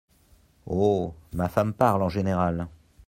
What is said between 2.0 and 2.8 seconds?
en général.